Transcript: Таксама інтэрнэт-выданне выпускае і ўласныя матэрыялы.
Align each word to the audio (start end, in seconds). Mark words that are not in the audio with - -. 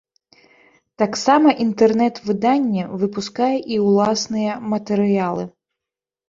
Таксама 1.01 1.49
інтэрнэт-выданне 1.65 2.83
выпускае 3.03 3.51
і 3.77 3.79
ўласныя 3.85 4.57
матэрыялы. 4.73 5.47